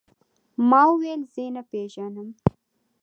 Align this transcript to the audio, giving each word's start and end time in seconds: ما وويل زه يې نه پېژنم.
ما 0.69 0.81
وويل 0.91 1.21
زه 1.33 1.39
يې 1.45 1.49
نه 1.55 1.63
پېژنم. 1.71 2.29